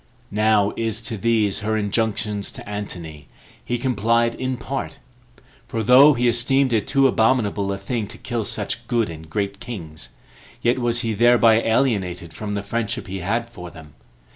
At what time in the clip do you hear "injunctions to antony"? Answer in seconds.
1.77-3.27